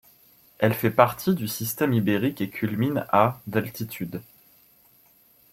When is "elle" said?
0.57-0.73